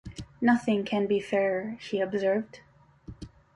[0.41, 2.61] ‘Nothing can be fairer,’ he observed.